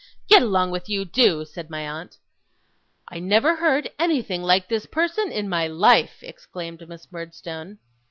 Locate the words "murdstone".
7.11-7.77